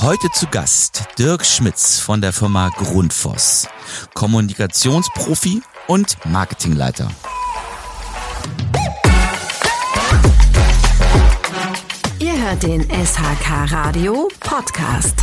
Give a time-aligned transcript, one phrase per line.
[0.00, 3.66] Heute zu Gast Dirk Schmitz von der Firma Grundfos,
[4.14, 7.10] Kommunikationsprofi und Marketingleiter.
[12.20, 15.16] Ihr hört den SHK Radio Podcast.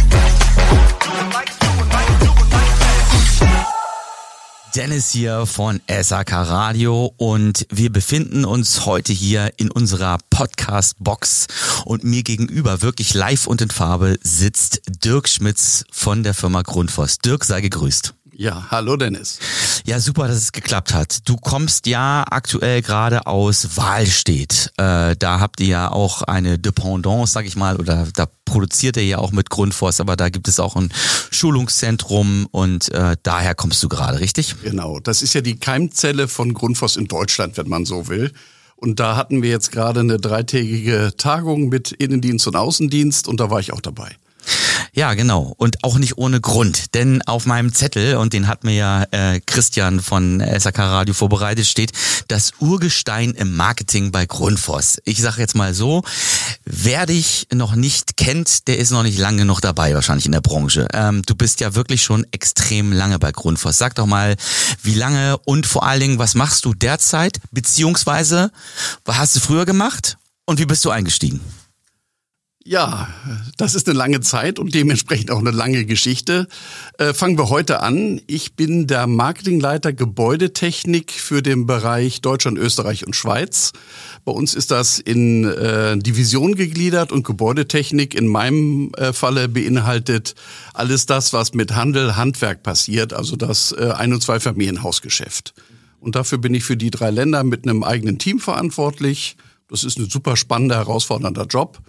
[4.76, 11.48] Dennis hier von SAK Radio und wir befinden uns heute hier in unserer Podcast-Box
[11.86, 17.20] und mir gegenüber wirklich live und in Farbe sitzt Dirk Schmitz von der Firma Grundfos.
[17.20, 18.16] Dirk, sei gegrüßt.
[18.38, 19.40] Ja, hallo Dennis.
[19.86, 21.20] Ja, super, dass es geklappt hat.
[21.30, 24.74] Du kommst ja aktuell gerade aus Wahlstedt.
[24.78, 29.06] Äh, da habt ihr ja auch eine Dependance, sag ich mal, oder da produziert ihr
[29.06, 30.92] ja auch mit Grundfos, aber da gibt es auch ein
[31.32, 34.56] Schulungszentrum und äh, daher kommst du gerade, richtig?
[34.64, 38.34] Genau, das ist ja die Keimzelle von Grundfos in Deutschland, wenn man so will.
[38.76, 43.50] Und da hatten wir jetzt gerade eine dreitägige Tagung mit Innendienst und Außendienst und da
[43.50, 44.18] war ich auch dabei.
[44.96, 45.54] Ja, genau.
[45.58, 46.96] Und auch nicht ohne Grund.
[46.96, 51.68] Denn auf meinem Zettel, und den hat mir ja äh, Christian von SAK Radio vorbereitet,
[51.68, 51.92] steht
[52.30, 55.00] das Urgestein im Marketing bei Grundfos.
[55.04, 56.04] Ich sage jetzt mal so,
[56.64, 60.40] wer dich noch nicht kennt, der ist noch nicht lange noch dabei wahrscheinlich in der
[60.40, 60.88] Branche.
[60.94, 63.78] Ähm, du bist ja wirklich schon extrem lange bei Grundfos.
[63.78, 64.38] Sag doch mal,
[64.82, 67.42] wie lange und vor allen Dingen, was machst du derzeit?
[67.52, 68.50] Beziehungsweise,
[69.04, 71.42] was hast du früher gemacht und wie bist du eingestiegen?
[72.68, 73.08] Ja,
[73.58, 76.48] das ist eine lange Zeit und dementsprechend auch eine lange Geschichte.
[76.98, 78.20] Äh, fangen wir heute an.
[78.26, 83.72] Ich bin der Marketingleiter Gebäudetechnik für den Bereich Deutschland, Österreich und Schweiz.
[84.26, 90.34] Bei uns ist das in äh, Division gegliedert und Gebäudetechnik in meinem äh, Falle beinhaltet
[90.74, 95.54] alles das, was mit Handel, Handwerk passiert, also das äh, Ein- und Zwei-Familienhausgeschäft.
[96.00, 99.38] Und dafür bin ich für die drei Länder mit einem eigenen Team verantwortlich.
[99.70, 101.80] Das ist ein super spannender, herausfordernder Job.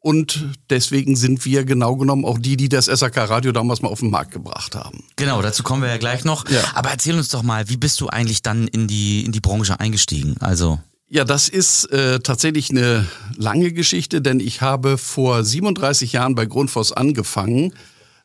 [0.00, 4.00] Und deswegen sind wir genau genommen auch die, die das SAK Radio damals mal auf
[4.00, 5.02] den Markt gebracht haben.
[5.16, 6.48] Genau, dazu kommen wir ja gleich noch.
[6.48, 6.60] Ja.
[6.74, 9.80] Aber erzähl uns doch mal, wie bist du eigentlich dann in die, in die Branche
[9.80, 10.36] eingestiegen?
[10.40, 10.78] Also.
[11.10, 16.44] Ja, das ist äh, tatsächlich eine lange Geschichte, denn ich habe vor 37 Jahren bei
[16.44, 17.72] Grundfos angefangen,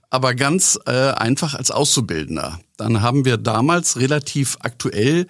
[0.10, 2.60] aber ganz äh, einfach als Auszubildender.
[2.78, 5.28] Dann haben wir damals relativ aktuell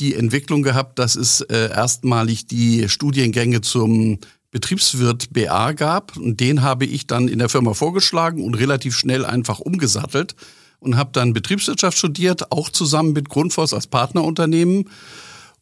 [0.00, 4.18] die Entwicklung gehabt, dass es äh, erstmalig die Studiengänge zum
[4.56, 6.16] Betriebswirt BA gab.
[6.16, 10.34] Und den habe ich dann in der Firma vorgeschlagen und relativ schnell einfach umgesattelt
[10.78, 14.88] und habe dann Betriebswirtschaft studiert, auch zusammen mit Grundfos als Partnerunternehmen.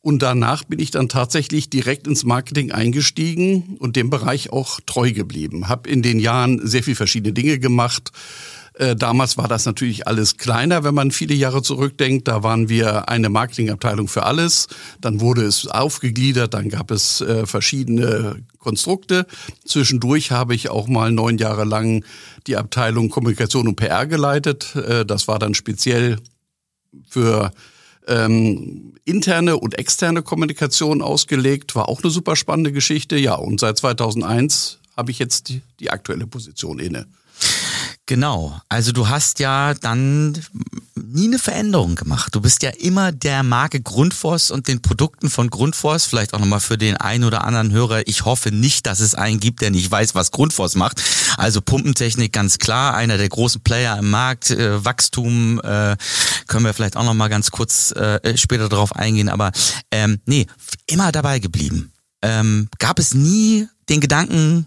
[0.00, 5.10] Und danach bin ich dann tatsächlich direkt ins Marketing eingestiegen und dem Bereich auch treu
[5.10, 5.68] geblieben.
[5.68, 8.12] Habe in den Jahren sehr viel verschiedene Dinge gemacht
[8.74, 12.26] äh, damals war das natürlich alles kleiner, wenn man viele Jahre zurückdenkt.
[12.26, 14.66] Da waren wir eine Marketingabteilung für alles.
[15.00, 19.26] Dann wurde es aufgegliedert, dann gab es äh, verschiedene Konstrukte.
[19.64, 22.04] Zwischendurch habe ich auch mal neun Jahre lang
[22.48, 24.74] die Abteilung Kommunikation und PR geleitet.
[24.74, 26.18] Äh, das war dann speziell
[27.08, 27.52] für
[28.08, 31.76] ähm, interne und externe Kommunikation ausgelegt.
[31.76, 33.16] War auch eine super spannende Geschichte.
[33.16, 37.06] Ja, und seit 2001 habe ich jetzt die, die aktuelle Position inne.
[38.06, 38.60] Genau.
[38.68, 40.38] Also du hast ja dann
[40.94, 42.34] nie eine Veränderung gemacht.
[42.34, 46.60] Du bist ja immer der Marke Grundfos und den Produkten von Grundfos, vielleicht auch nochmal
[46.60, 48.06] für den einen oder anderen Hörer.
[48.06, 51.02] Ich hoffe nicht, dass es einen gibt, der nicht weiß, was Grundfos macht.
[51.38, 55.96] Also Pumpentechnik ganz klar, einer der großen Player im Markt, äh, Wachstum, äh,
[56.46, 59.30] können wir vielleicht auch nochmal ganz kurz äh, später darauf eingehen.
[59.30, 59.50] Aber
[59.90, 60.46] ähm, nee,
[60.86, 61.92] immer dabei geblieben.
[62.20, 64.66] Ähm, gab es nie den Gedanken,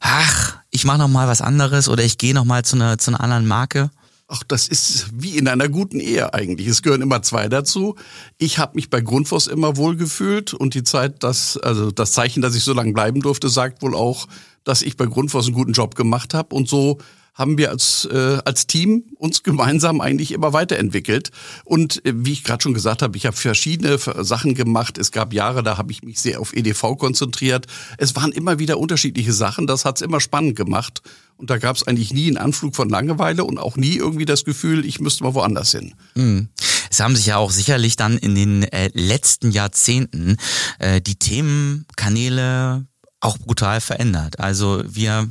[0.00, 3.10] ach, ich mache noch mal was anderes oder ich gehe noch mal zu einer, zu
[3.10, 3.90] einer anderen Marke?
[4.28, 6.66] Ach, das ist wie in einer guten Ehe eigentlich.
[6.66, 7.96] Es gehören immer zwei dazu.
[8.36, 12.42] Ich habe mich bei Grundfos immer wohl gefühlt und die Zeit, das, also das Zeichen,
[12.42, 14.26] dass ich so lange bleiben durfte, sagt wohl auch,
[14.64, 16.54] dass ich bei Grundfos einen guten Job gemacht habe.
[16.54, 16.98] Und so
[17.36, 21.30] haben wir als, äh, als Team uns gemeinsam eigentlich immer weiterentwickelt.
[21.64, 24.96] Und äh, wie ich gerade schon gesagt habe, ich habe verschiedene Sachen gemacht.
[24.96, 27.66] Es gab Jahre, da habe ich mich sehr auf EDV konzentriert.
[27.98, 29.66] Es waren immer wieder unterschiedliche Sachen.
[29.66, 31.02] Das hat's immer spannend gemacht.
[31.36, 34.46] Und da gab es eigentlich nie einen Anflug von Langeweile und auch nie irgendwie das
[34.46, 35.94] Gefühl, ich müsste mal woanders hin.
[36.14, 36.48] Mhm.
[36.90, 40.38] Es haben sich ja auch sicherlich dann in den äh, letzten Jahrzehnten
[40.78, 42.86] äh, die Themenkanäle
[43.20, 44.40] auch brutal verändert.
[44.40, 45.28] Also wir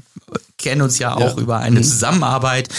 [0.57, 1.41] kennen uns ja auch ja.
[1.41, 1.83] über eine mhm.
[1.83, 2.69] Zusammenarbeit.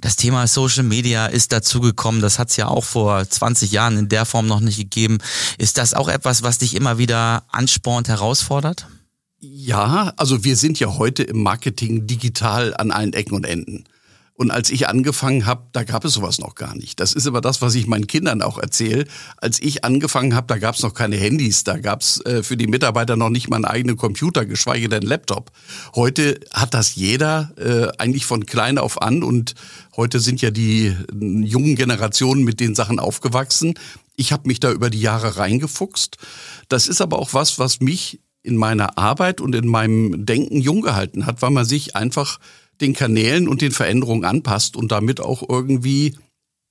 [0.00, 2.20] Das Thema Social Media ist dazugekommen.
[2.20, 5.18] Das hat es ja auch vor 20 Jahren in der Form noch nicht gegeben.
[5.58, 8.86] Ist das auch etwas, was dich immer wieder anspornt, herausfordert?
[9.40, 13.84] Ja, also wir sind ja heute im Marketing digital an allen Ecken und Enden.
[14.36, 16.98] Und als ich angefangen habe, da gab es sowas noch gar nicht.
[16.98, 19.04] Das ist aber das, was ich meinen Kindern auch erzähle.
[19.36, 22.56] Als ich angefangen habe, da gab es noch keine Handys, da gab es äh, für
[22.56, 25.52] die Mitarbeiter noch nicht mal einen eigenen Computer, geschweige denn Laptop.
[25.94, 29.54] Heute hat das jeder äh, eigentlich von klein auf an und
[29.96, 33.74] heute sind ja die äh, jungen Generationen mit den Sachen aufgewachsen.
[34.16, 36.18] Ich habe mich da über die Jahre reingefuchst.
[36.68, 40.82] Das ist aber auch was, was mich in meiner Arbeit und in meinem Denken jung
[40.82, 42.38] gehalten hat, weil man sich einfach
[42.80, 46.16] den Kanälen und den Veränderungen anpasst und damit auch irgendwie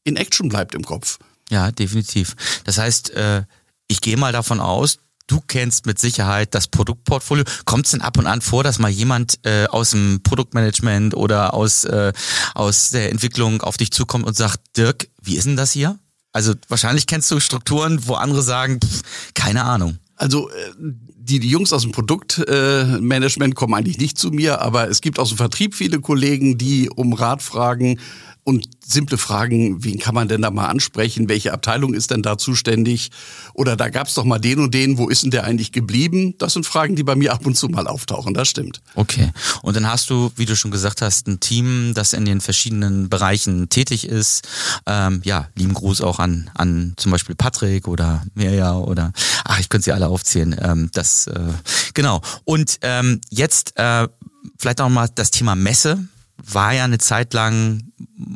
[0.03, 1.19] in Action bleibt im Kopf.
[1.49, 2.35] Ja, definitiv.
[2.63, 3.43] Das heißt, äh,
[3.87, 7.43] ich gehe mal davon aus, du kennst mit Sicherheit das Produktportfolio.
[7.65, 11.53] Kommt es denn ab und an vor, dass mal jemand äh, aus dem Produktmanagement oder
[11.53, 12.13] aus, äh,
[12.53, 15.99] aus der Entwicklung auf dich zukommt und sagt, Dirk, wie ist denn das hier?
[16.31, 19.01] Also wahrscheinlich kennst du Strukturen, wo andere sagen, pff,
[19.33, 19.99] keine Ahnung.
[20.15, 25.01] Also äh, die, die Jungs aus dem Produktmanagement kommen eigentlich nicht zu mir, aber es
[25.01, 27.99] gibt aus dem Vertrieb viele Kollegen, die um Rat fragen,
[28.43, 31.29] und simple Fragen, wen kann man denn da mal ansprechen?
[31.29, 33.11] Welche Abteilung ist denn da zuständig?
[33.53, 36.35] Oder da gab's doch mal den und den, wo ist denn der eigentlich geblieben?
[36.37, 38.81] Das sind Fragen, die bei mir ab und zu mal auftauchen, das stimmt.
[38.95, 39.31] Okay.
[39.61, 43.09] Und dann hast du, wie du schon gesagt hast, ein Team, das in den verschiedenen
[43.09, 44.47] Bereichen tätig ist.
[44.85, 49.13] Ähm, ja, lieben Gruß auch an, an zum Beispiel Patrick oder Mirja oder
[49.45, 50.55] ach, ich könnte sie alle aufzählen.
[50.61, 51.39] Ähm, das äh,
[51.93, 52.21] genau.
[52.43, 54.07] Und ähm, jetzt äh,
[54.57, 56.07] vielleicht auch mal das Thema Messe
[56.45, 57.91] war ja eine Zeit lang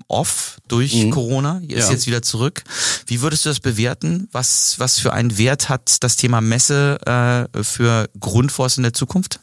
[0.08, 1.12] off durch mhm.
[1.12, 1.92] Corona, ist ja.
[1.92, 2.64] jetzt wieder zurück.
[3.06, 4.28] Wie würdest du das bewerten?
[4.32, 9.40] Was, was für einen Wert hat das Thema Messe äh, für Grundforst in der Zukunft?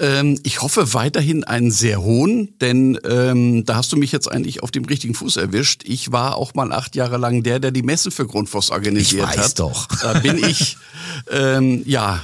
[0.00, 4.62] Ähm, ich hoffe weiterhin einen sehr hohen, denn ähm, da hast du mich jetzt eigentlich
[4.62, 5.82] auf dem richtigen Fuß erwischt.
[5.84, 9.36] Ich war auch mal acht Jahre lang der, der die Messe für Grundfos organisiert ich
[9.36, 9.58] weiß hat.
[9.58, 9.88] doch.
[10.00, 10.78] Da bin ich
[11.30, 12.22] ähm, ja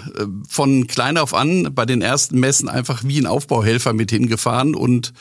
[0.48, 5.12] von klein auf an bei den ersten Messen einfach wie ein Aufbauhelfer mit hingefahren und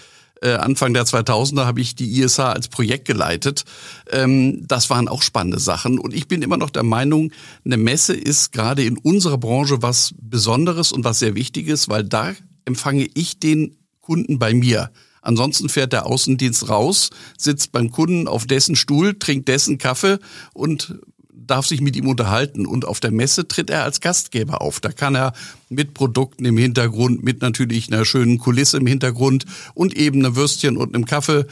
[0.42, 3.63] äh, Anfang der 2000er habe ich die ISH als Projekt geleitet.
[4.12, 5.98] Ähm, das waren auch spannende Sachen.
[5.98, 7.31] Und ich bin immer noch der Meinung,
[7.63, 12.33] eine Messe ist gerade in unserer Branche was Besonderes und was sehr Wichtiges, weil da
[12.66, 14.92] empfange ich den Kunden bei mir.
[15.22, 20.19] Ansonsten fährt der Außendienst raus, sitzt beim Kunden auf dessen Stuhl, trinkt dessen Kaffee
[20.54, 21.00] und
[21.48, 22.66] darf sich mit ihm unterhalten.
[22.66, 24.80] Und auf der Messe tritt er als Gastgeber auf.
[24.80, 25.34] Da kann er
[25.70, 30.78] mit Produkten im Hintergrund, mit natürlich einer schönen Kulisse im Hintergrund und eben einer Würstchen
[30.78, 31.46] und einem Kaffee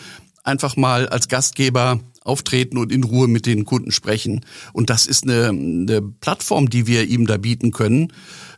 [0.43, 4.45] einfach mal als Gastgeber auftreten und in Ruhe mit den Kunden sprechen.
[4.71, 8.13] Und das ist eine, eine Plattform, die wir ihm da bieten können,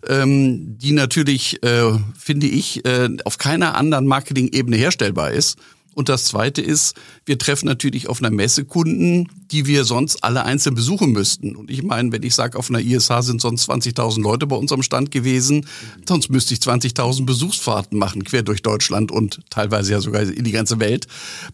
[0.07, 5.57] ähm, die natürlich, äh, finde ich, äh, auf keiner anderen Marketing-Ebene herstellbar ist.
[5.95, 6.95] Und das Zweite ist,
[7.25, 11.55] wir treffen natürlich auf einer Messe Kunden, die wir sonst alle einzeln besuchen müssten.
[11.55, 14.71] Und ich meine, wenn ich sage, auf einer ISH sind sonst 20.000 Leute bei uns
[14.71, 15.65] am Stand gewesen,
[16.07, 20.51] sonst müsste ich 20.000 Besuchsfahrten machen, quer durch Deutschland und teilweise ja sogar in die
[20.51, 21.07] ganze Welt.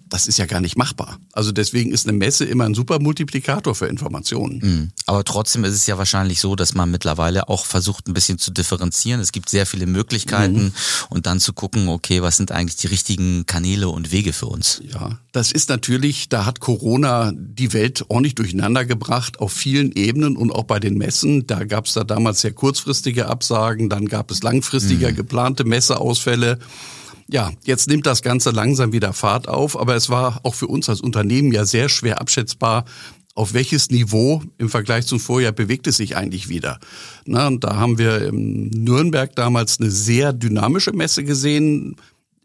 [0.10, 1.20] Das ist ja gar nicht machbar.
[1.34, 4.60] Also deswegen ist eine Messe immer ein super Multiplikator für Informationen.
[4.64, 4.92] Mhm.
[5.06, 8.52] Aber trotzdem ist es ja wahrscheinlich so, dass man mittlerweile auch versucht, ein bisschen zu
[8.52, 9.22] differenzieren.
[9.22, 10.74] Es gibt sehr viele Möglichkeiten mhm.
[11.10, 14.82] und dann zu gucken, okay, was sind eigentlich die richtigen Kanäle und Wege für uns?
[14.92, 20.38] Ja, das ist natürlich, da hat Corona die Welt ordentlich durcheinander gebracht auf vielen Ebenen
[20.38, 21.48] und auch bei den Messen.
[21.48, 25.16] Da gab es da damals sehr kurzfristige Absagen, dann gab es langfristiger mhm.
[25.16, 26.60] geplante Messeausfälle.
[27.28, 30.90] Ja, jetzt nimmt das Ganze langsam wieder Fahrt auf, aber es war auch für uns
[30.90, 32.86] als Unternehmen ja sehr schwer abschätzbar,
[33.34, 36.80] auf welches Niveau im Vergleich zum Vorjahr bewegt es sich eigentlich wieder?
[37.26, 41.96] Na, und da haben wir in Nürnberg damals eine sehr dynamische Messe gesehen,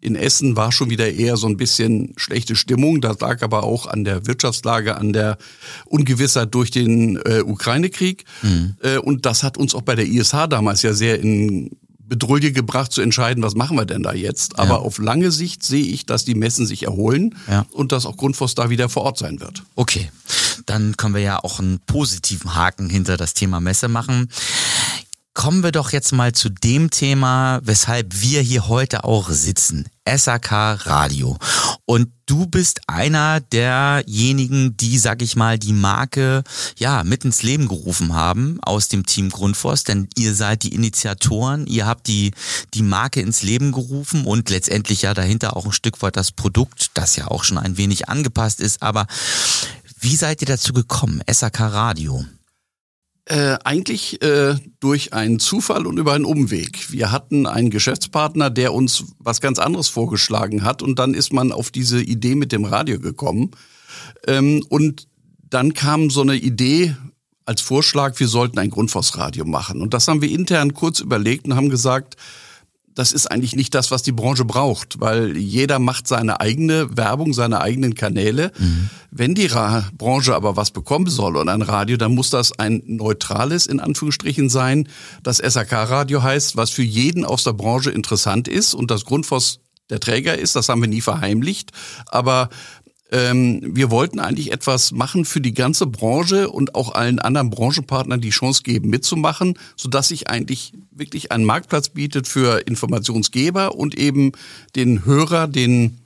[0.07, 3.01] in Essen war schon wieder eher so ein bisschen schlechte Stimmung.
[3.01, 5.37] Das lag aber auch an der Wirtschaftslage, an der
[5.85, 8.25] Ungewissheit durch den äh, Ukraine-Krieg.
[8.43, 8.77] Mhm.
[8.83, 11.77] Äh, und das hat uns auch bei der ISH damals ja sehr in
[12.09, 14.61] Bedrulle gebracht zu entscheiden, was machen wir denn da jetzt.
[14.61, 14.77] Aber ja.
[14.77, 17.67] auf lange Sicht sehe ich, dass die Messen sich erholen ja.
[17.73, 19.65] und dass auch Grundfos da wieder vor Ort sein wird.
[19.75, 20.11] Okay,
[20.67, 24.29] dann können wir ja auch einen positiven Haken hinter das Thema Messe machen.
[25.37, 29.87] Kommen wir doch jetzt mal zu dem Thema, weshalb wir hier heute auch sitzen.
[30.09, 31.37] SAK Radio.
[31.85, 36.43] Und du bist einer derjenigen, die, sag ich mal, die Marke
[36.79, 41.67] ja mit ins Leben gerufen haben aus dem Team Grundforst, denn ihr seid die Initiatoren,
[41.67, 42.33] ihr habt die,
[42.73, 46.93] die Marke ins Leben gerufen und letztendlich ja dahinter auch ein Stück weit das Produkt,
[46.95, 48.83] das ja auch schon ein wenig angepasst ist.
[48.83, 49.07] Aber
[50.01, 51.21] wie seid ihr dazu gekommen?
[51.31, 52.25] SAK Radio.
[53.29, 56.93] Äh, eigentlich äh, durch einen Zufall und über einen Umweg.
[56.93, 61.51] Wir hatten einen Geschäftspartner, der uns was ganz anderes vorgeschlagen hat und dann ist man
[61.51, 63.51] auf diese Idee mit dem Radio gekommen.
[64.29, 65.09] Ähm, und
[65.51, 66.95] dann kam so eine Idee
[67.47, 69.81] als Vorschlag, wir sollten ein Grundfosradio machen.
[69.81, 72.17] Und das haben wir intern kurz überlegt und haben gesagt,
[72.97, 77.35] das ist eigentlich nicht das, was die Branche braucht, weil jeder macht seine eigene Werbung,
[77.35, 78.53] seine eigenen Kanäle.
[78.59, 78.89] Mhm.
[79.11, 82.83] Wenn die Ra Branche aber was bekommen soll und ein Radio, dann muss das ein
[82.87, 84.89] neutrales, in Anführungsstrichen sein,
[85.23, 89.61] das SAK-Radio heißt, was für jeden aus der Branche interessant ist und das Grundfos
[89.91, 91.73] der Träger ist, das haben wir nie verheimlicht.
[92.07, 92.49] Aber
[93.13, 98.21] ähm, wir wollten eigentlich etwas machen für die ganze Branche und auch allen anderen Branchenpartnern
[98.21, 104.33] die Chance geben, mitzumachen, sodass sich eigentlich wirklich ein Marktplatz bietet für Informationsgeber und eben
[104.75, 105.99] den Hörer, den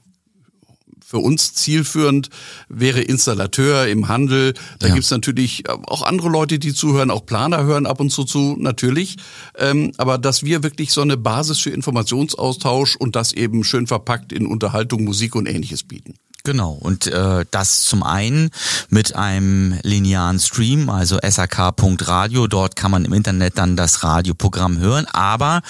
[1.11, 2.29] für uns zielführend
[2.69, 4.53] wäre Installateur im Handel.
[4.79, 4.93] Da ja.
[4.93, 9.17] gibt's natürlich auch andere Leute, die zuhören, auch Planer hören ab und zu zu, natürlich.
[9.57, 14.31] Ähm, aber dass wir wirklich so eine Basis für Informationsaustausch und das eben schön verpackt
[14.31, 16.13] in Unterhaltung, Musik und ähnliches bieten.
[16.43, 18.49] Genau, und äh, das zum einen
[18.89, 25.05] mit einem linearen Stream, also sak.radio, dort kann man im Internet dann das Radioprogramm hören,
[25.05, 25.61] aber,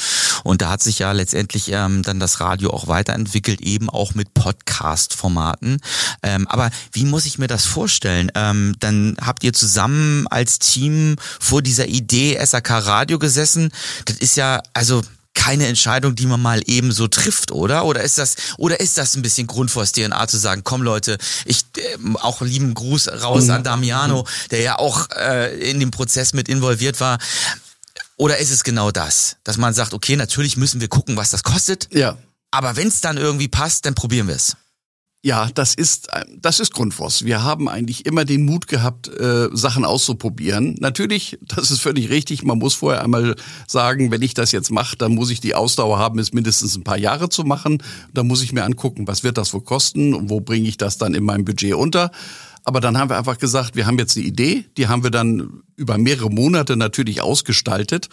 [0.43, 4.33] und da hat sich ja letztendlich ähm, dann das Radio auch weiterentwickelt, eben auch mit
[4.33, 5.81] Podcast-Formaten.
[6.23, 8.31] Ähm, aber wie muss ich mir das vorstellen?
[8.35, 13.71] Ähm, dann habt ihr zusammen als Team vor dieser Idee SAK Radio gesessen.
[14.05, 15.01] Das ist ja, also
[15.33, 17.85] keine Entscheidung, die man mal eben so trifft, oder?
[17.85, 21.63] Oder ist das, oder ist das ein bisschen Grundforst DNA zu sagen, komm Leute, ich
[21.77, 23.51] äh, auch lieben Gruß raus mhm.
[23.51, 27.17] an Damiano, der ja auch äh, in dem Prozess mit involviert war.
[28.17, 31.43] Oder ist es genau das, dass man sagt, okay, natürlich müssen wir gucken, was das
[31.43, 31.87] kostet.
[31.91, 32.17] Ja.
[32.51, 34.57] Aber wenn es dann irgendwie passt, dann probieren wir es.
[35.23, 37.25] Ja, das ist, das ist Grundfos.
[37.25, 40.75] Wir haben eigentlich immer den Mut gehabt, äh, Sachen auszuprobieren.
[40.79, 42.41] Natürlich, das ist völlig richtig.
[42.41, 43.35] Man muss vorher einmal
[43.67, 46.83] sagen, wenn ich das jetzt mache, dann muss ich die Ausdauer haben, es mindestens ein
[46.83, 47.83] paar Jahre zu machen.
[48.15, 50.97] Dann muss ich mir angucken, was wird das wohl kosten und wo bringe ich das
[50.97, 52.09] dann in meinem Budget unter.
[52.63, 55.63] Aber dann haben wir einfach gesagt, wir haben jetzt eine Idee, die haben wir dann
[55.75, 58.07] über mehrere Monate natürlich ausgestaltet.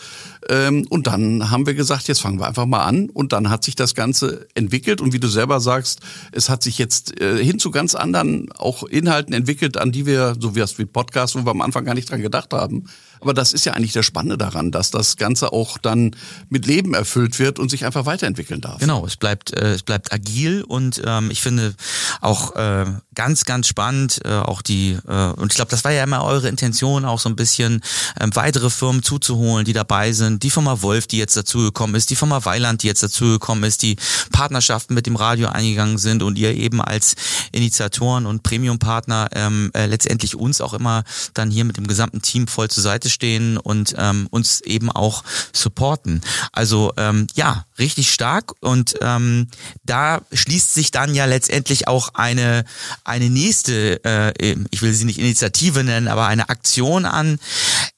[0.49, 3.11] Ähm, und dann haben wir gesagt, jetzt fangen wir einfach mal an.
[3.11, 5.03] Und dann hat sich das Ganze entwickelt.
[5.03, 6.01] Und wie du selber sagst,
[6.33, 10.35] es hat sich jetzt äh, hin zu ganz anderen auch Inhalten entwickelt, an die wir,
[10.41, 12.85] so wie das wie Podcast, wo wir am Anfang gar nicht dran gedacht haben.
[13.21, 16.15] Aber das ist ja eigentlich der Spannende daran, dass das Ganze auch dann
[16.49, 18.79] mit Leben erfüllt wird und sich einfach weiterentwickeln darf.
[18.79, 21.75] Genau, es bleibt, äh, es bleibt agil und ähm, ich finde
[22.21, 26.05] auch äh, ganz, ganz spannend, äh, auch die, äh, und ich glaube, das war ja
[26.05, 27.83] immer eure Intention, auch so ein bisschen
[28.19, 30.43] äh, weitere Firmen zuzuholen, die dabei sind.
[30.43, 33.97] Die Firma Wolf, die jetzt dazugekommen ist, die Firma Weiland, die jetzt dazugekommen ist, die
[34.33, 37.17] Partnerschaften mit dem Radio eingegangen sind und ihr eben als
[37.53, 42.47] Initiatoren und Premium-Partner ähm, äh, letztendlich uns auch immer dann hier mit dem gesamten Team
[42.47, 46.21] voll zur Seite Seite stehen und ähm, uns eben auch supporten.
[46.53, 49.49] Also ähm, ja, richtig stark und ähm,
[49.85, 52.65] da schließt sich dann ja letztendlich auch eine
[53.05, 57.39] eine nächste, äh, ich will sie nicht Initiative nennen, aber eine Aktion an.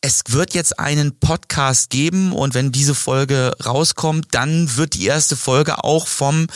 [0.00, 5.37] Es wird jetzt einen Podcast geben und wenn diese Folge rauskommt, dann wird die erste
[5.37, 6.47] Folge auch vom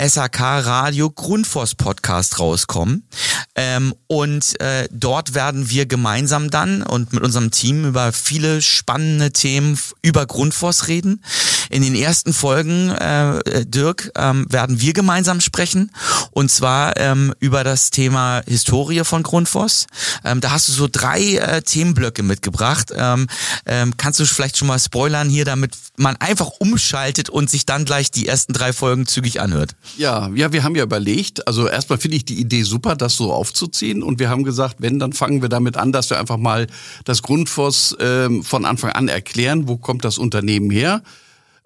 [0.00, 3.08] SAK Radio Grundfos Podcast rauskommen
[3.54, 8.62] ähm, und äh, dort werden wir gemeinsam dann und mit unserem Team Team über viele
[8.62, 11.22] spannende Themen über Grundfos reden.
[11.70, 15.90] In den ersten Folgen, äh, Dirk, ähm, werden wir gemeinsam sprechen
[16.30, 19.86] und zwar ähm, über das Thema Historie von Grundfos.
[20.24, 22.92] Ähm, da hast du so drei äh, Themenblöcke mitgebracht.
[22.94, 23.26] Ähm,
[23.66, 27.84] ähm, kannst du vielleicht schon mal spoilern hier, damit man einfach umschaltet und sich dann
[27.84, 29.74] gleich die ersten drei Folgen zügig anhört?
[29.96, 33.32] Ja, ja, wir haben ja überlegt, also erstmal finde ich die Idee super, das so
[33.32, 36.66] aufzuziehen und wir haben gesagt, wenn, dann fangen wir damit an, dass wir einfach mal
[37.04, 41.02] das Grundfos Infos ähm, von Anfang an erklären, wo kommt das Unternehmen her,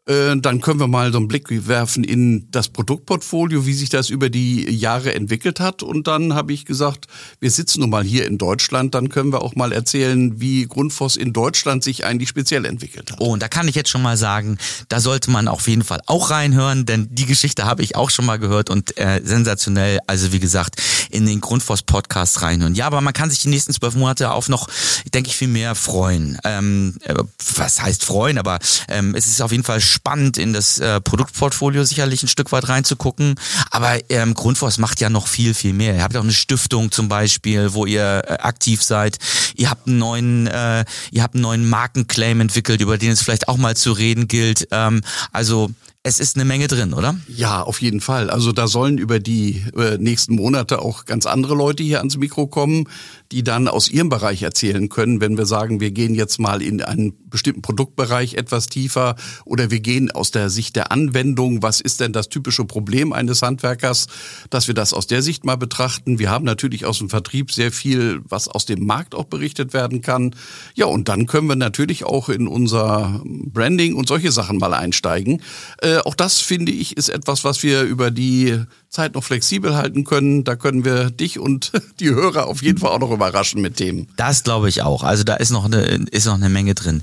[0.08, 4.30] dann können wir mal so einen Blick werfen in das Produktportfolio, wie sich das über
[4.30, 5.82] die Jahre entwickelt hat.
[5.82, 7.08] Und dann habe ich gesagt,
[7.40, 11.16] wir sitzen nun mal hier in Deutschland, dann können wir auch mal erzählen, wie Grundfos
[11.16, 13.20] in Deutschland sich eigentlich speziell entwickelt hat.
[13.20, 14.56] Oh, und da kann ich jetzt schon mal sagen,
[14.88, 18.24] da sollte man auf jeden Fall auch reinhören, denn die Geschichte habe ich auch schon
[18.24, 19.98] mal gehört und äh, sensationell.
[20.06, 22.74] Also wie gesagt, in den Grundfos-Podcast reinhören.
[22.74, 24.68] Ja, aber man kann sich die nächsten zwölf Monate auf noch,
[25.12, 26.38] denke ich, viel mehr freuen.
[26.44, 27.14] Ähm, äh,
[27.56, 28.38] was heißt freuen?
[28.38, 29.97] Aber ähm, es ist auf jeden Fall spannend,
[30.38, 33.34] in das äh, Produktportfolio sicherlich ein Stück weit reinzugucken.
[33.70, 35.94] Aber ähm, Grundfos macht ja noch viel, viel mehr.
[35.94, 39.18] Ihr habt auch eine Stiftung zum Beispiel, wo ihr äh, aktiv seid.
[39.54, 43.48] Ihr habt einen neuen, äh, ihr habt einen neuen Markenclaim entwickelt, über den es vielleicht
[43.48, 44.68] auch mal zu reden gilt.
[44.70, 45.02] Ähm,
[45.32, 45.70] also
[46.08, 47.16] es ist eine Menge drin, oder?
[47.28, 48.30] Ja, auf jeden Fall.
[48.30, 52.46] Also da sollen über die äh, nächsten Monate auch ganz andere Leute hier ans Mikro
[52.46, 52.88] kommen,
[53.32, 56.82] die dann aus ihrem Bereich erzählen können, wenn wir sagen, wir gehen jetzt mal in
[56.82, 62.00] einen bestimmten Produktbereich etwas tiefer oder wir gehen aus der Sicht der Anwendung, was ist
[62.00, 64.06] denn das typische Problem eines Handwerkers,
[64.48, 66.18] dass wir das aus der Sicht mal betrachten.
[66.18, 70.00] Wir haben natürlich aus dem Vertrieb sehr viel, was aus dem Markt auch berichtet werden
[70.00, 70.34] kann.
[70.74, 75.42] Ja, und dann können wir natürlich auch in unser Branding und solche Sachen mal einsteigen.
[75.82, 78.58] Äh, auch das finde ich ist etwas, was wir über die
[78.88, 80.44] Zeit noch flexibel halten können.
[80.44, 84.08] Da können wir dich und die Hörer auf jeden Fall auch noch überraschen mit Themen.
[84.16, 85.02] Das glaube ich auch.
[85.02, 87.02] Also da ist noch eine, ist noch eine Menge drin.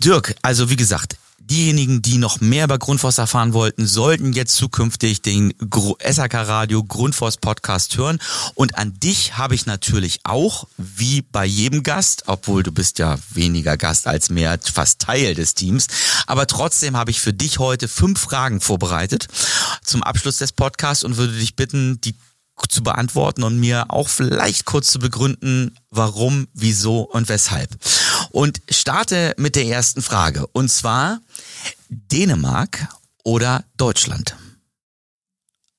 [0.00, 1.16] Dirk, also wie gesagt,
[1.50, 5.52] Diejenigen, die noch mehr über Grundfos erfahren wollten, sollten jetzt zukünftig den
[6.08, 8.20] SAK Radio Grundfos Podcast hören.
[8.54, 13.18] Und an dich habe ich natürlich auch, wie bei jedem Gast, obwohl du bist ja
[13.34, 15.88] weniger Gast als mehr fast Teil des Teams.
[16.28, 19.26] Aber trotzdem habe ich für dich heute fünf Fragen vorbereitet
[19.82, 22.14] zum Abschluss des Podcasts und würde dich bitten, die
[22.66, 27.70] zu beantworten und mir auch vielleicht kurz zu begründen, warum, wieso und weshalb.
[28.30, 30.46] Und starte mit der ersten Frage.
[30.48, 31.20] Und zwar
[31.88, 32.88] Dänemark
[33.24, 34.36] oder Deutschland?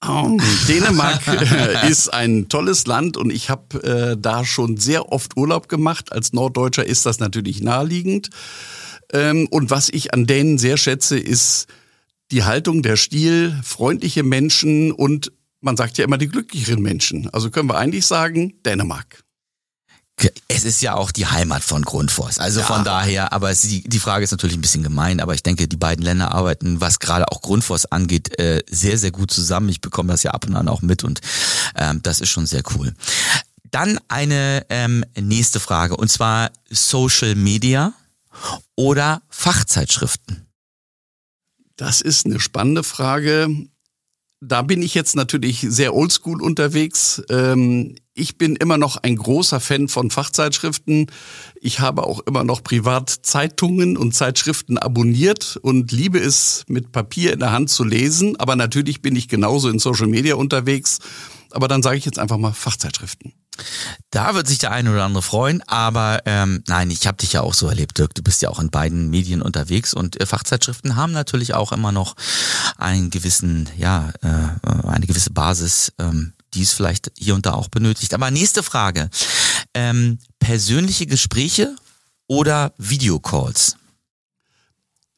[0.08, 5.38] Oh, Dänemark äh, ist ein tolles Land und ich habe äh, da schon sehr oft
[5.38, 6.12] Urlaub gemacht.
[6.12, 8.32] Als Norddeutscher ist das natürlich naheliegend.
[9.14, 11.68] Ähm, und was ich an Dänen sehr schätze, ist
[12.32, 17.30] die Haltung, der Stil, freundliche Menschen und man sagt ja immer die glücklicheren Menschen.
[17.30, 19.24] Also können wir eigentlich sagen, Dänemark.
[20.48, 22.38] Es ist ja auch die Heimat von Grundfos.
[22.38, 22.66] Also ja.
[22.66, 25.78] von daher, aber die, die Frage ist natürlich ein bisschen gemein, aber ich denke, die
[25.78, 29.70] beiden Länder arbeiten, was gerade auch Grundfos angeht, äh, sehr, sehr gut zusammen.
[29.70, 31.22] Ich bekomme das ja ab und an auch mit und
[31.76, 32.94] ähm, das ist schon sehr cool.
[33.72, 37.94] Dann eine ähm, nächste Frage und zwar Social Media
[38.76, 40.46] oder Fachzeitschriften.
[41.78, 43.50] Das ist eine spannende Frage
[44.42, 47.22] da bin ich jetzt natürlich sehr oldschool unterwegs.
[47.30, 51.08] Ähm, ich bin immer noch ein großer Fan von Fachzeitschriften.
[51.62, 57.34] Ich habe auch immer noch privat Zeitungen und Zeitschriften abonniert und liebe es, mit Papier
[57.34, 58.36] in der Hand zu lesen.
[58.40, 60.98] Aber natürlich bin ich genauso in Social Media unterwegs.
[61.52, 63.34] Aber dann sage ich jetzt einfach mal Fachzeitschriften.
[64.10, 67.42] Da wird sich der eine oder andere freuen, aber ähm, nein, ich habe dich ja
[67.42, 68.16] auch so erlebt, Dirk.
[68.16, 71.92] Du bist ja auch in beiden Medien unterwegs und äh, Fachzeitschriften haben natürlich auch immer
[71.92, 72.16] noch
[72.78, 77.68] einen gewissen, ja, äh, eine gewisse Basis, ähm, die es vielleicht hier und da auch
[77.68, 78.14] benötigt.
[78.14, 79.10] Aber nächste Frage:
[79.74, 81.76] ähm, Persönliche Gespräche
[82.28, 83.78] oder Videocalls?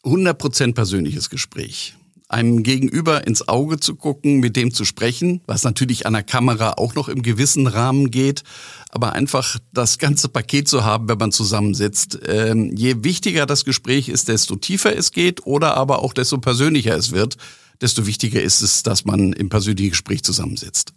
[0.04, 1.96] 100% persönliches Gespräch
[2.30, 6.74] einem Gegenüber ins Auge zu gucken, mit dem zu sprechen, was natürlich an der Kamera
[6.74, 8.44] auch noch im gewissen Rahmen geht,
[8.90, 12.20] aber einfach das ganze Paket zu haben, wenn man zusammensitzt.
[12.28, 16.96] Ähm, je wichtiger das Gespräch ist, desto tiefer es geht oder aber auch desto persönlicher
[16.96, 17.38] es wird,
[17.82, 20.94] desto wichtiger ist es, dass man im persönlichen Gespräch zusammensitzt.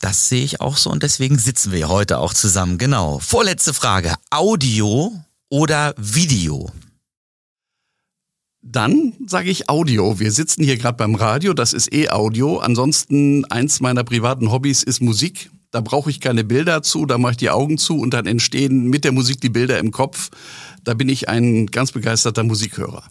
[0.00, 2.78] Das sehe ich auch so und deswegen sitzen wir heute auch zusammen.
[2.78, 3.18] Genau.
[3.18, 4.14] Vorletzte Frage.
[4.30, 5.12] Audio
[5.48, 6.70] oder Video?
[8.68, 10.18] Dann sage ich Audio.
[10.18, 12.58] Wir sitzen hier gerade beim Radio, das ist eh Audio.
[12.58, 15.50] Ansonsten eins meiner privaten Hobbys ist Musik.
[15.70, 18.84] Da brauche ich keine Bilder zu, da mache ich die Augen zu und dann entstehen
[18.88, 20.30] mit der Musik die Bilder im Kopf.
[20.82, 23.04] Da bin ich ein ganz begeisterter Musikhörer.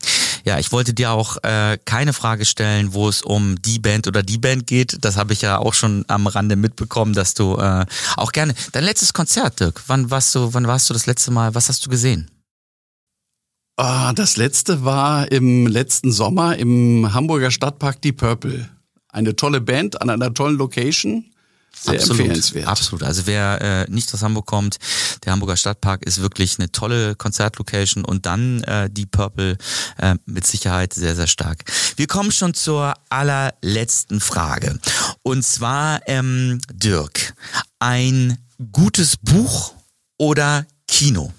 [0.44, 4.24] Ja, ich wollte dir auch äh, keine Frage stellen, wo es um die Band oder
[4.24, 4.98] die Band geht.
[5.02, 7.86] Das habe ich ja auch schon am Rande mitbekommen, dass du äh,
[8.18, 8.54] auch gerne.
[8.74, 9.84] Dein letztes Konzert, Dirk.
[9.88, 10.54] Wann warst du?
[10.54, 11.56] Wann warst du das letzte Mal?
[11.56, 12.30] Was hast du gesehen?
[13.78, 18.70] Ah, das letzte war im letzten Sommer im Hamburger Stadtpark Die Purple.
[19.10, 21.26] Eine tolle Band an einer tollen Location.
[21.78, 22.68] Sehr absolut, empfehlenswert.
[22.68, 23.04] Absolut.
[23.04, 24.78] Also wer äh, nicht aus Hamburg kommt,
[25.26, 29.58] der Hamburger Stadtpark ist wirklich eine tolle Konzertlocation und dann äh, die Purple
[29.98, 31.66] äh, mit Sicherheit sehr, sehr stark.
[31.98, 34.80] Wir kommen schon zur allerletzten Frage.
[35.22, 37.34] Und zwar, ähm, Dirk,
[37.80, 38.38] ein
[38.72, 39.74] gutes Buch
[40.18, 41.34] oder Kino?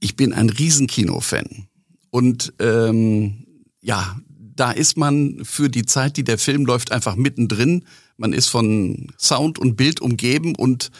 [0.00, 1.68] Ich bin ein Riesenkino-Fan.
[2.10, 3.46] Und ähm,
[3.80, 7.84] ja, da ist man für die Zeit, die der Film läuft, einfach mittendrin.
[8.16, 10.90] Man ist von Sound und Bild umgeben und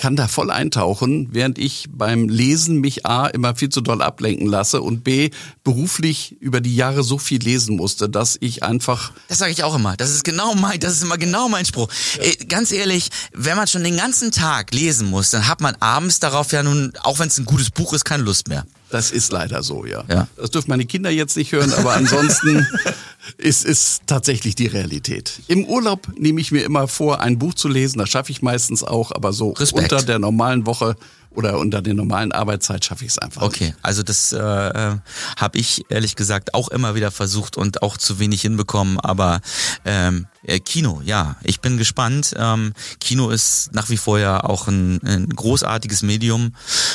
[0.00, 4.46] kann da voll eintauchen, während ich beim Lesen mich A immer viel zu doll ablenken
[4.46, 5.28] lasse und B
[5.62, 9.12] beruflich über die Jahre so viel lesen musste, dass ich einfach.
[9.28, 9.98] Das sage ich auch immer.
[9.98, 11.88] Das ist genau mein, das ist immer genau mein Spruch.
[12.16, 12.24] Ja.
[12.24, 16.18] Äh, ganz ehrlich, wenn man schon den ganzen Tag lesen muss, dann hat man abends
[16.18, 18.64] darauf ja nun, auch wenn es ein gutes Buch ist, keine Lust mehr.
[18.88, 20.02] Das ist leider so, ja.
[20.08, 20.26] ja.
[20.36, 22.66] Das dürfen meine Kinder jetzt nicht hören, aber ansonsten
[23.38, 25.40] ist es tatsächlich die Realität.
[25.48, 27.98] Im Urlaub nehme ich mir immer vor, ein Buch zu lesen.
[27.98, 29.92] Das schaffe ich meistens auch, aber so Respekt.
[29.92, 30.96] unter der normalen Woche
[31.30, 33.42] oder unter der normalen Arbeitszeit schaffe ich es einfach.
[33.42, 33.76] Okay, nicht.
[33.82, 34.96] also das äh, äh
[35.36, 39.40] habe ich ehrlich gesagt auch immer wieder versucht und auch zu wenig hinbekommen, aber
[39.84, 42.34] ähm, äh, Kino, ja, ich bin gespannt.
[42.36, 46.54] Ähm, Kino ist nach wie vor ja auch ein, ein großartiges Medium.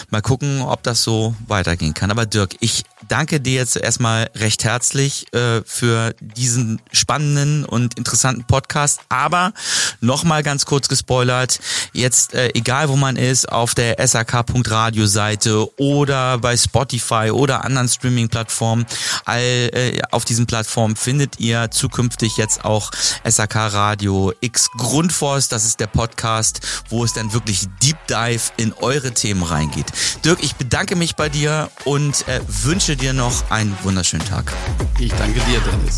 [0.09, 2.09] Mal gucken, ob das so weitergehen kann.
[2.09, 8.45] Aber Dirk, ich danke dir jetzt erstmal recht herzlich äh, für diesen spannenden und interessanten
[8.45, 9.01] Podcast.
[9.09, 9.53] Aber
[10.01, 11.59] nochmal ganz kurz gespoilert,
[11.93, 18.85] jetzt äh, egal wo man ist, auf der sak.radio-Seite oder bei Spotify oder anderen Streaming-Plattformen,
[19.25, 22.91] all äh, auf diesen Plattformen findet ihr zukünftig jetzt auch
[23.23, 25.51] SAK Radio X Grundforst.
[25.51, 29.87] Das ist der Podcast, wo es dann wirklich Deep Dive in eure Themen reingeht.
[30.23, 34.51] Dirk, ich bedanke mich bei dir und äh, wünsche dir noch einen wunderschönen Tag.
[34.99, 35.97] Ich danke dir, Dennis.